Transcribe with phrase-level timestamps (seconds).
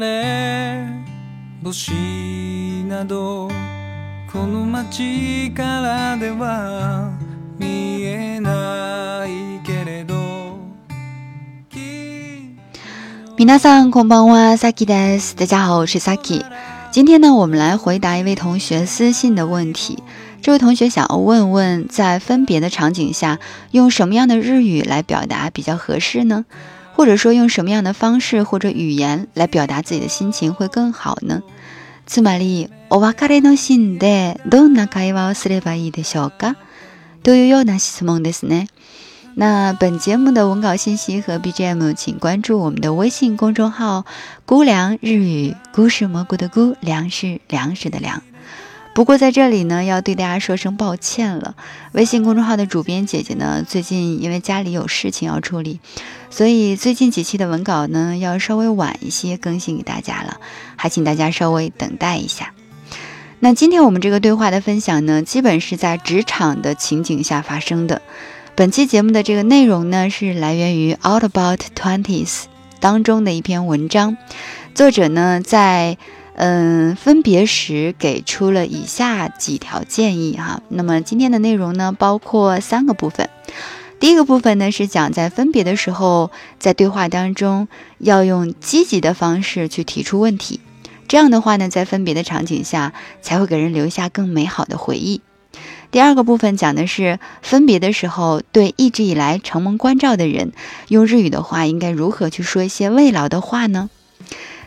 [0.00, 0.86] れ
[1.62, 1.92] 星
[2.88, 3.48] など
[4.30, 7.10] この街からでは
[7.58, 10.14] 見えないけれど
[13.36, 15.34] 皆さんこんばんは，Saki です。
[15.34, 16.44] 大家好，我是 Saki。
[16.92, 19.98] 今天呢，我们来回答一位同学私信的问题。
[20.40, 23.40] 这位同学想要问问，在分别的场景下，
[23.72, 26.44] 用什么样的日语来表达比较合适呢？
[26.98, 31.42] 或者说，用什么样的方式或者语言来表达自己的心情会更好呢？
[32.06, 36.56] つまり、お別れのシーンでどんな会話をすればいいでしょうか？
[37.22, 38.68] というような質問ですね。
[39.36, 44.06] 那本节目的文稿信息和 BGM，请关注我们的微信公众号“
[44.46, 48.22] 姑凉日语”，菇是蘑菇的菇，粮是粮食的粮。
[48.93, 51.55] 不过在这里呢，要对大家说声抱歉了。
[51.93, 55.79] 微信公众号的主编姐姐呢，最近因为家里有事情要处理，
[56.29, 60.41] 所以最近几期的文稿呢，要稍微晚一些更新给大家了，
[60.75, 62.53] 还请大家稍微等待一下。
[63.39, 68.01] 那今天我们这个对话的分享呢，基本是在职场的情景下发生的。
[68.55, 72.27] 本期节目的这个内容呢，是来源于《Out About Twenties》
[72.81, 74.17] 当中的一篇文章。
[74.75, 75.97] 作者呢，在
[76.41, 80.61] 嗯分别时给出了以下几条建议哈。
[80.69, 83.29] 那么今天的内容呢，包括三个部分。
[83.99, 87.67] 第一个部分呢，是讲在分别的时候，在对话当中
[87.97, 90.61] 要用积极的方式去提出问题。
[91.09, 95.19] 这样的话呢，在分别的场景下，才会给人留下更美好的回忆。
[95.91, 100.53] 第二个部分讲的是分别的时候，对一直以来承蒙关照的人，
[100.87, 103.89] 用日语的话应该如何去说一些慰劳的话呢？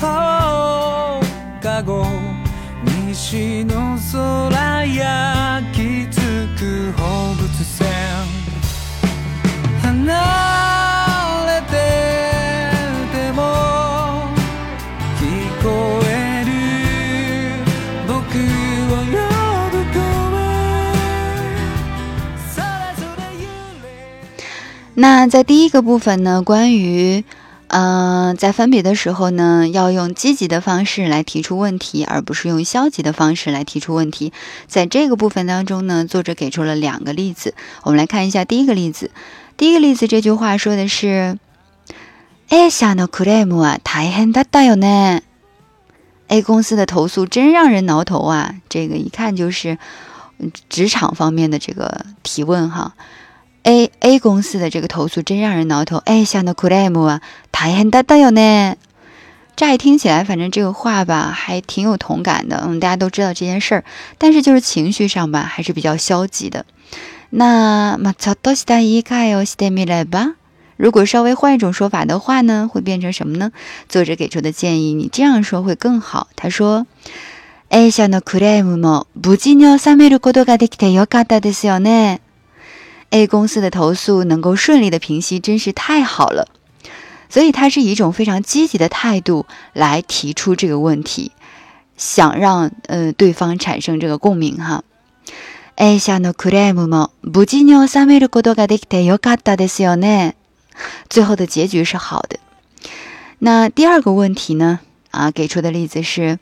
[0.00, 1.20] 放
[1.62, 2.06] 課後
[3.06, 6.20] 西の空焼き付
[6.58, 7.88] く放物線
[9.82, 10.02] 離
[11.46, 11.72] れて
[13.12, 13.40] ても
[15.18, 15.20] 聞
[15.62, 15.66] こ
[16.06, 16.10] え
[16.44, 16.50] る
[18.06, 18.12] 僕
[18.92, 19.02] を
[24.94, 27.24] 那在第一个部分呢，关于，
[27.74, 34.30] 嗯，在分别的时候呢，要用积极的方式来提出问题，而不是用消极的方式来提出问题。
[34.66, 39.10] 在这个部分当中呢，作者给出了两个例子，我们来看一下第一个例子。
[39.56, 41.38] 第一个例子，这句话说的是：“
[42.50, 45.22] A 社のクレームは大変だったよね。”
[46.28, 48.56] A 公司的投诉真让人挠头啊！
[48.68, 49.78] 这个一看就是
[50.68, 52.94] 职场方面的这个提问哈。
[53.66, 55.98] A A 公司的这个投诉真让人挠头。
[55.98, 57.20] 哎，像那クレーム啊，
[57.52, 58.76] 大変だったよね。
[59.54, 62.64] 乍一听起来，反正这个话吧，还挺有同感的。
[62.66, 63.84] 嗯，大家都知道这件事儿，
[64.18, 66.64] 但是就是情绪上吧，还是比较消极的。
[67.30, 70.34] 那まちょっとした言い換えをしてみれば，
[70.76, 73.52] 如果稍微换一种说法的话呢，会变成什么呢？
[73.88, 76.28] 作者给出的建议，你这样说会更好。
[76.34, 76.86] 他说：
[77.68, 82.20] A 社のクレームも無事に収めることができてよかったですよね。”
[83.10, 86.48] A 公司的投诉能够顺利的平息，真是太好了。
[87.28, 91.32] 所以他是以一种非常积極的态度来提出这个问题，
[91.96, 94.84] 想让呃对方产生这个共鸣哈。
[95.76, 100.34] A 社のクレームも無事に収めることができてよかったですよね。
[101.08, 102.38] 最后的结局是好的。
[103.38, 104.80] 那第二个问题呢？
[105.10, 106.38] 啊，给出的例子是：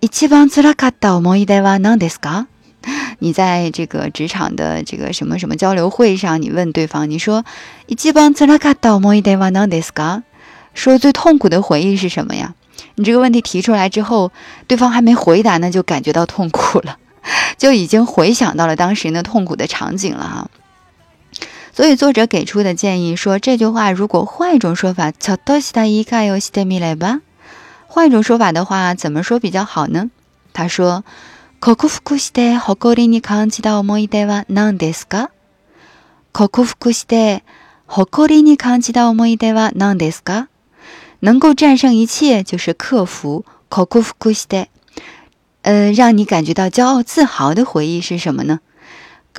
[0.00, 2.46] 一番辛かった思い出は何ですか？
[3.20, 7.44] 你在这个职场的这个什么什么交流会上，你问对方，你说
[7.86, 10.22] 一番辛かった思い出は何ですか？
[10.74, 12.54] 说最痛苦的回忆是什么呀？
[12.96, 14.32] 你这个问题提出来之后，
[14.66, 16.96] 对方还没回答呢，就感觉到痛苦了，
[17.56, 20.50] 就已经回想到了当时那痛苦的场景了哈。
[21.72, 27.20] 所以作者给出的建议说，这句话如果换一种说法，ちょっとした言い換えをしてみれば。
[27.86, 30.10] 换一种说法的话，怎么说比较好呢？
[30.52, 31.04] 他说。
[31.59, 35.31] 克服して誇りに感じた思い出は何ですか？
[36.31, 37.43] 克服して
[37.87, 40.49] 誇りに感じた思い出は何ですか？
[41.23, 43.43] 能够战胜一切就是克服。
[43.69, 44.67] 克服して，
[45.63, 48.59] 呃，让你感觉到骄傲自豪的回忆是什么呢？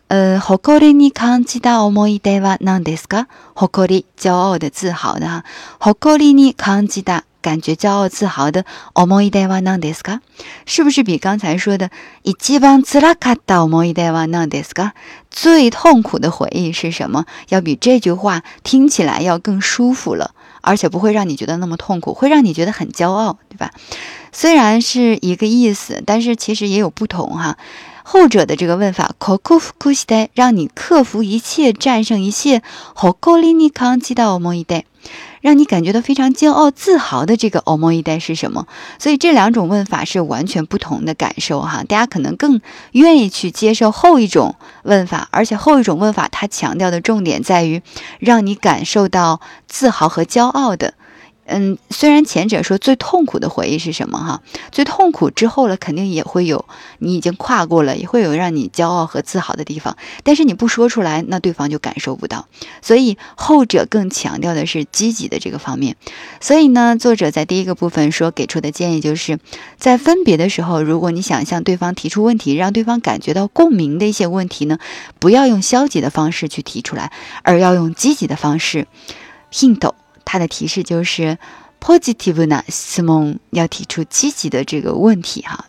[0.09, 3.27] 呃，誇りに感じた思い出は何ですか？
[3.55, 5.44] 誇り，骄傲的、自豪的哈。
[5.79, 10.19] 誇りに感じた，感觉骄傲、自豪的思い出は何ですか？
[10.65, 11.89] 是不是比刚才说的
[12.21, 14.91] 一番辛かった思い出は何ですか？
[15.31, 17.25] 最痛苦的回忆是什么？
[17.50, 23.71] 要比这句话听起来要更舒服了，而且不会让你觉得那么痛苦，会让你觉得很骄傲，对吧？
[24.31, 27.57] 虽然是一个意思，但是其实也有不同哈。
[28.10, 32.62] 后者的这个问法，克服苦西代，让你克服一切，战胜一切，
[32.94, 34.87] 好高丽尼康基到欧莫一代，
[35.43, 38.66] 让你感觉到非常骄傲、自豪的这个欧莫一代是什么？
[38.99, 41.84] 所以这两种问法是完全不同的感受哈。
[41.87, 42.62] 大家可能更
[42.93, 47.82] 愿意去接受后一种问法，而且后一种问法它强调的重点在于
[48.20, 50.94] 让你感受到自豪和骄傲的。
[51.50, 56.66] 嗯，虽然前者说最痛苦的回忆是什么哈，最痛苦之后了，肯定也会有
[56.98, 62.46] 你已经跨过了，也会有让你骄傲和自豪的地方，但是你不说出来，那对方就感受不到。
[62.82, 65.96] 所以后者更强调的是积极的这个方面。
[66.40, 69.38] 所以呢，作者在第一个部分说给出的建议就是
[69.78, 74.78] 在分别的时候，如果你想向对方提出问题，让对方感觉到共鸣的一些问题呢，
[75.18, 77.10] 不要用消极的方式去提出来，
[77.42, 78.86] 而要用积极的方式。
[79.50, 79.92] hint。
[80.27, 81.38] 它的提示就是
[81.79, 85.65] positive 呢，Simon 要提出积极的这个问题哈。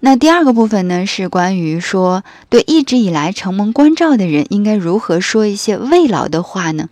[0.00, 6.88] 那第二个部分呢，是关于说对一直以来承蒙关照的人应该如何说一些慰劳的话呢？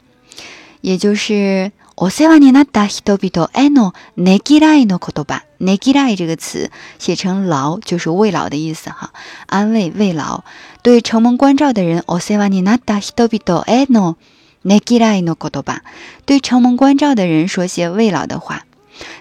[0.81, 5.45] 也就是お世話になった人々へのねぎらいの言葉。
[5.59, 9.11] ねぎらい这个词写成劳就是慰劳的意思哈，
[9.47, 10.43] 安慰慰劳。
[10.83, 14.17] 对承蒙关照的人，お世話になった人々への
[14.64, 15.80] Negirai no kotoba，
[16.26, 18.66] 对承蒙关照的人说些慰劳的话，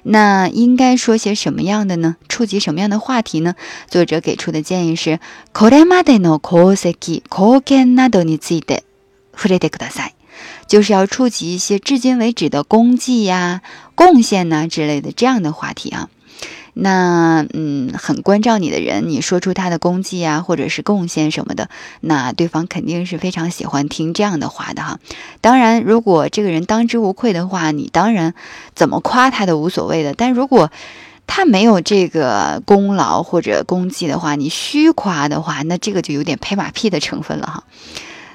[0.02, 2.16] 那应该说些什么样的呢？
[2.28, 3.54] 触及什么样的话题呢？
[3.88, 5.18] 作者给出的建议是
[5.54, 8.80] ：koremade no koseki koken nado ni zide
[9.34, 10.10] furete kudasai，
[10.66, 13.62] 就是要触及一些至今为止的功绩呀、
[13.94, 16.10] 贡献呐之类的这样的话题啊。
[16.82, 21.68] 那嗯，很关照你的人，你说出他的功绩啊，或者是贡献什么的，
[22.00, 24.98] 那对方肯定是非常喜欢听这样的话的哈。
[25.42, 28.32] 当然，如果这个人当之无愧的话，你当然
[28.74, 30.14] 怎么夸他都无所谓的。
[30.14, 30.70] 但如果
[31.26, 37.64] 他没有这个功劳或者功绩的话，你虚夸的话，那这个就有点拍马屁的成分了哈。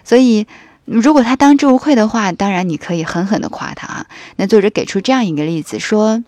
[0.03, 0.45] 所以，
[0.85, 4.05] 如果他当之无愧的话，当然你可以狠狠的夸他啊。
[4.35, 6.23] 那作者给出这样一个例子说。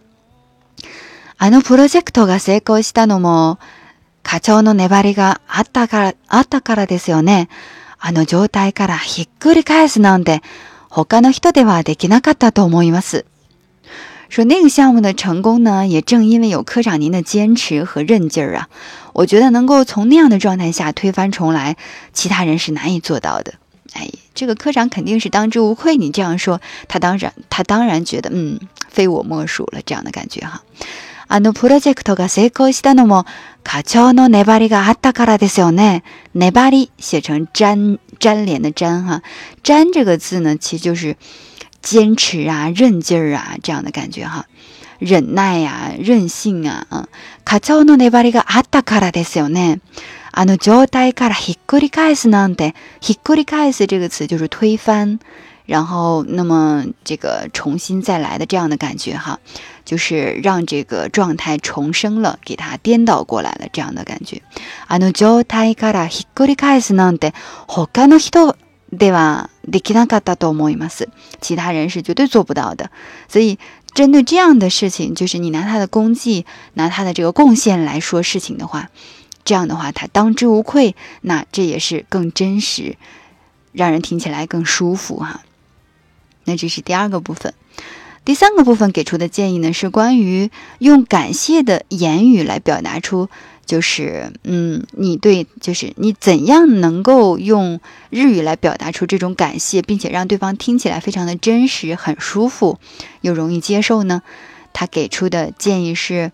[1.39, 3.59] あのプロジェクトが成功したのも、
[4.23, 7.49] 課長の粘りがあったから、あったからですよね。
[7.99, 10.43] あの状態からひっくり返すなんて、
[10.89, 13.25] 他の人ではできなかったと思います。
[14.29, 18.69] 说那个项目的成功呢，也正因为有科长您的坚持和韧劲儿啊。
[19.13, 21.77] 我觉得能够从那样的状态下推翻重来，
[22.15, 23.55] 其他人是难以做到的。
[23.93, 25.97] 哎，这个科长肯定是当之无愧。
[25.99, 28.59] 你这样说，他当然，他当然觉得，嗯，
[28.89, 30.63] 非我莫属了，这样的感觉哈。
[31.28, 33.26] あのプロジェクトが成功したのも
[33.64, 36.04] 課長の粘りがあったからですよね。
[36.34, 39.22] 粘り写成粘粘连的粘哈，
[39.64, 41.18] 粘这个字呢，其实就是
[41.82, 44.46] 坚持啊、韧劲儿啊这样的感觉哈，
[45.00, 46.88] 忍耐呀、韧性啊。
[46.90, 47.08] 嗯，
[47.44, 49.80] 課長の粘りがあったからですよね。
[50.32, 55.20] あの状態からひっくり返すなんて、ひっくり返す这个词就是推翻。
[55.67, 59.39] 然后，那么这个重新再来的这样的感觉哈，
[59.85, 64.43] 就是让这个状态重生了，给它颠倒过来了这样的感觉。
[64.89, 67.33] あの状態からひっくり返すなんて
[67.69, 68.57] 他の人
[68.93, 71.09] ではできなかったと思います。
[71.41, 72.91] 其他人是绝对做不到的。
[73.29, 73.59] 所以，
[73.95, 76.45] 针对这样的事情，就是你拿他的功绩、
[76.75, 78.91] 拿他的这个贡献来说事情的话，
[79.45, 82.97] 这样的话他当之无愧，那这也是更真实，
[83.73, 85.43] 让人听起来更舒服哈。
[86.48, 87.54] 那这是第二个部分，
[88.24, 90.50] 第三个部分给出的建议呢，是关于
[90.80, 93.28] 用感谢的言语来表达出，
[93.66, 102.80] 就是嗯，你对，就是你怎样能够用日语来表达出这种感谢，并且让对方听起来非常的真实、很舒服
[103.20, 104.22] 又容易接受呢？
[104.72, 106.32] 他给出的建议是，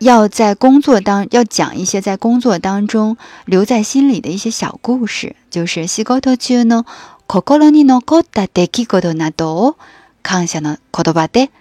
[0.00, 3.16] 要在工作当要讲一些在工作当中
[3.46, 6.84] 留在心里的一些小故事，就是西高头区呢。
[7.27, 9.77] 心に残った出来事などを
[10.21, 11.51] 感謝の言葉で、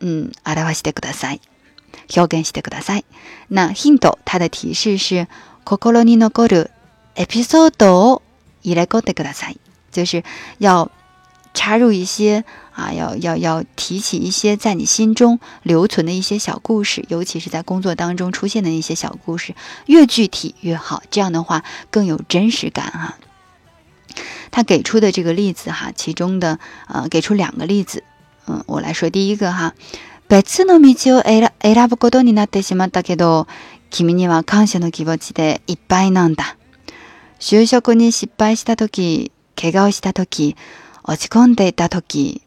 [0.00, 1.40] 嗯，表してください。
[2.16, 3.04] 表現してください。
[3.50, 5.26] 那 hint 它的提示是
[5.64, 6.70] 心に残る
[7.16, 8.22] エピソードを
[8.62, 9.58] 入れ込んでください。
[9.90, 10.22] 就是
[10.58, 10.90] 要
[11.52, 12.44] 插入一些
[12.74, 19.54] 啊，要要要提起一些在你心中留存的一些小故事，尤其是在工作当中出现的一些小故事，
[19.86, 23.18] 越具体越好，这样的话更有真实感哈。
[24.52, 28.02] 他给出的这个例子哈，其中的呃，给出两个例子，
[28.46, 29.74] 嗯，我来说第一个哈。
[30.28, 33.46] 別の道を選選ぶことになってしまったけど、
[33.90, 36.56] 君には感謝の気持ちでいっぱいなんだ。
[37.40, 40.54] 就職に失敗した時、怪我をした時、
[41.04, 42.42] 落ち込んでいた時、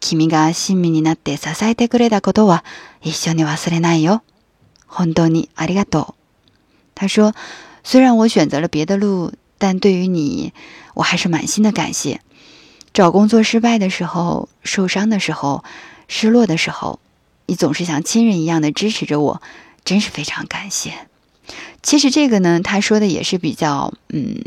[0.00, 2.64] 君が親身になって支えてくれたことは
[3.02, 4.22] 一緒に忘れないよ。
[4.88, 6.14] 本当にありがとう。
[6.96, 7.34] 他说：“
[7.84, 10.52] 虽然我选择了别的路，但对于你，
[10.93, 12.21] 我还是满心的感谢。
[12.93, 15.63] 找工作失败的时候、受伤的时候、
[16.07, 16.99] 失落的时候，
[17.45, 19.41] 你总是像亲人一样的支持着我，
[19.85, 21.07] 真是非常感谢。”
[21.81, 24.43] 其实这个呢，他说的也是比较，嗯，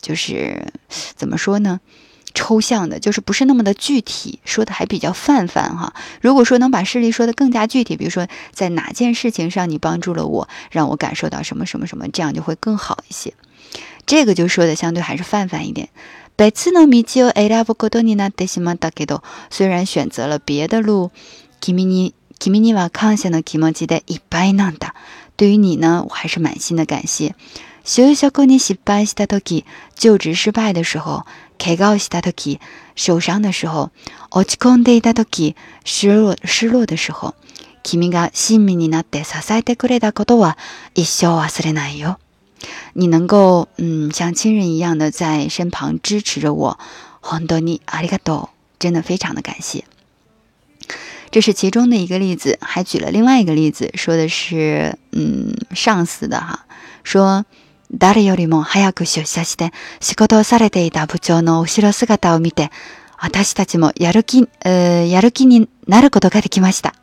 [0.00, 0.72] 就是
[1.14, 1.80] 怎么说呢？
[2.32, 5.94] 抽象的，就是不是那么的具体，说的还比较泛泛哈。
[6.20, 13.34] 如果说能把事例说的更加具体，比如说在哪件事情上你帮助了我，让我感受到什么什么什么，这样就会更好一些。
[14.09, 15.89] 这个就说的相对还是泛泛一点。
[19.49, 21.11] 虽然选择了别的路，
[25.37, 27.35] 对于你呢，我还是满心的感谢。
[29.95, 31.25] 就职失败的时候。
[31.57, 32.59] 怪我した時、
[32.95, 33.91] 受傷的時候、
[34.29, 37.33] 落ち込んでいた時、失落失落的时候、
[37.81, 40.57] 君が親身になって支えてくれたことは
[40.95, 42.19] 一生忘れないよ。
[42.93, 46.77] 你能够嗯像亲人一样的在身旁支持着我，
[47.21, 48.49] 本当にありがとう，
[48.79, 49.83] 真的非常的感谢。
[51.31, 56.65] 这是其中的一个例子，还举了另外一个例子，说的是嗯上司的哈，
[57.03, 57.45] 说。
[57.95, 62.71] 誰よりも早く出社して仕事をされていた部長の後ろ姿を見て、
[63.15, 66.95] 私たちもやる気、えー、やる気になることができました。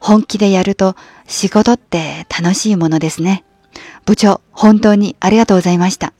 [0.00, 3.44] 本気でやると仕事って楽しいものですね。
[4.04, 6.12] 部長、本当にありがとうございました。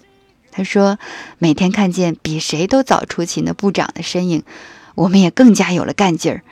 [0.52, 0.99] 他说，
[1.38, 4.42] 每天看见比谁都早出勤的部长的身影，
[4.94, 6.42] 我们也更加有了干劲儿。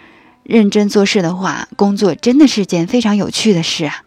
[0.44, 4.04] 认真做事的话，工作真的是件非常有趣的事啊。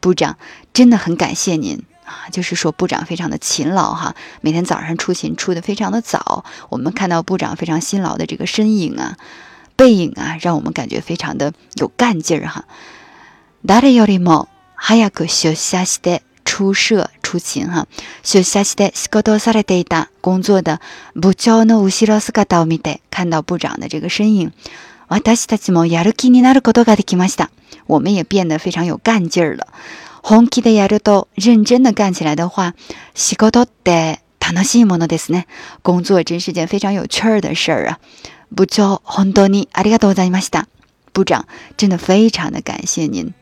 [0.00, 0.36] 部长，
[0.72, 1.84] 真的很感谢您。
[2.04, 6.44] 啊，就是说部长非常的勤劳哈，每天早上出勤出的非常的早。
[6.68, 9.16] 我们看到部长非常辛劳的这个身影啊、
[9.74, 12.66] 背影啊，让我们感觉非常的有干劲儿哈。
[13.64, 17.86] 誰よりも早く出社して 出社出勤哈，
[18.22, 20.78] 出社して仕事をされていた工作的
[21.14, 24.52] 部長の後ろ姿を見て，看到部长的这个身影，
[25.08, 27.50] 私たちもやる気になることができました。
[27.86, 29.66] 我们也变得非常有干劲儿了。
[30.22, 32.74] 本気でやると认真的干起来的话，
[33.14, 35.46] 仕事って楽しいものですね。
[35.82, 37.98] 工作真是件非常有趣儿的事儿啊。
[38.50, 40.66] 部長、本当にありがとうございました。
[41.12, 41.44] 部长，
[41.76, 43.34] 真的非常的感谢您。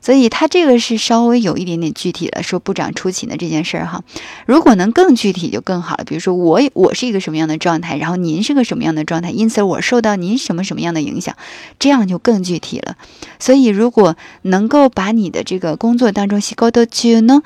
[0.00, 4.02] 所以他这个是稍微有一点点具体了，说部长出勤的这件事儿哈。
[4.46, 6.04] 如果能更具体就更好了。
[6.04, 11.36] 比如说我我是一个什么样的状态，然后您是个什么样的状态，因此我受到您什么什么样的影响，
[11.78, 12.96] 这样就更具体了。
[13.38, 17.42] 所以如果能够把你的这个工作当中，西高多去呢，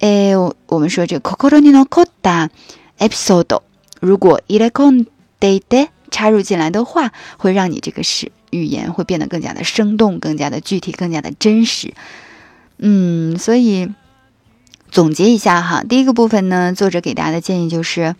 [0.00, 0.34] 诶，
[0.66, 2.48] 我们说这个 kokoro ni no kota
[2.98, 3.60] episode，
[4.00, 5.06] 如果 ilekon
[5.40, 8.32] de de 插入进来的话，会让你这个是。
[8.50, 11.94] 语言会变得更加的生动，更加的具体，更加的真实。
[12.78, 13.88] 嗯，所以
[14.90, 18.16] 总结一下哈，第一个部分呢，作者给大家的建议就是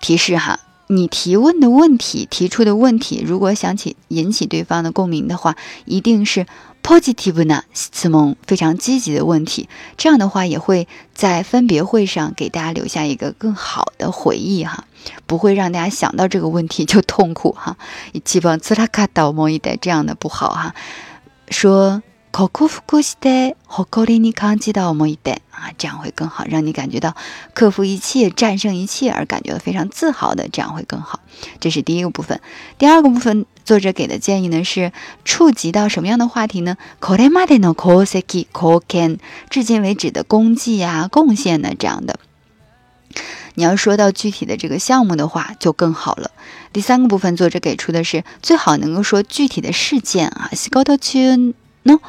[0.00, 6.46] 提示哈，你提问的问题、提出的问题，如果想起引起对方的共鸣的话，一定是。
[6.85, 14.85] positive 呢，词蒙非常积极的问题，这样的话也会在分别会上给大家留下一个更好的回忆哈，
[15.27, 17.77] 不会让大家想到这个问题就痛苦哈。
[18.23, 20.75] 基本自拉卡倒某一代这样的不好哈，
[21.49, 22.01] 说。
[22.33, 27.13] 克服して誇りに感じた思い出啊，这样会更好，让你感觉到
[27.53, 31.19] 克服一切、战胜一切而感觉到非常自豪的，这样会更好。
[31.59, 32.39] 这是第一个部分。
[32.77, 34.91] 第二个部分， 作者给的建议呢是
[35.23, 36.77] 触及到什么样的话题呢？
[36.99, 42.19] これまでの功績、貢献，至今为止的功绩啊、贡献呢这样的。
[43.55, 46.31] 你要说到具体的这个项目的话，就更好了。
[46.71, 50.49] 第三个部分，作者给出的是最好能够说具体的事件啊。
[50.53, 51.53] 仕事中
[51.83, 51.99] の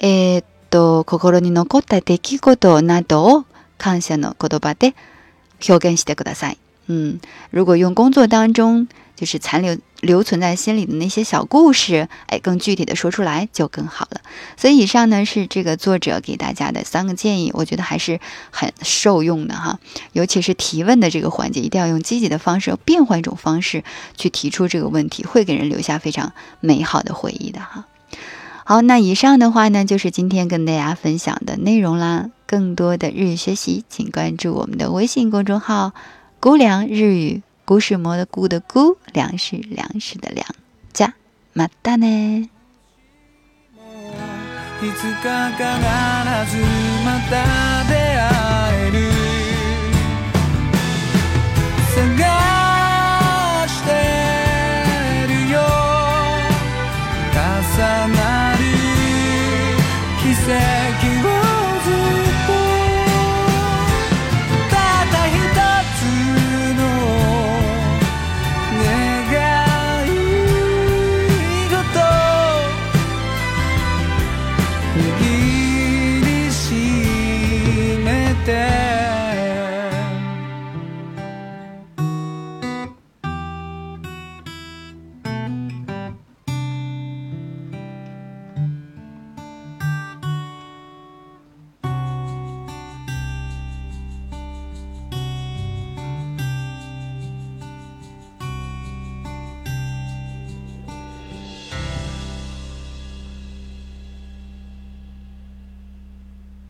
[0.00, 3.44] えっと、心に残った出来事などを
[3.78, 4.94] 感謝の言葉で
[5.66, 6.58] 表現してください。
[6.88, 7.20] 嗯，
[7.50, 14.21] 如果用工作当中就是残留 留存在心里的那些小故事，哎，更具体的说出来就更好了。
[14.55, 18.19] 所以以上呢是这个作者给大家的三个建议，我觉得还是
[18.51, 19.79] 很受用的哈。
[20.13, 23.83] 尤其是提问的这个环节，一定要用积极的方式，变换一种方式
[24.15, 27.85] 去提出这个问题，会给人留下非常美好的回忆的哈。
[28.63, 32.29] 好，那以上的话呢，就是今天跟大家分享的内容啦。
[32.45, 35.93] 更多的日语学习，请关注我们的微信公众号
[36.39, 37.41] “姑凉日语”。
[37.68, 40.46] 故事磨的菇的菇，粮食粮食的粮，
[40.92, 41.14] 加
[41.52, 42.06] 马达呢。
[44.82, 45.62] いつか必
[46.50, 46.58] ず
[47.04, 47.67] また出会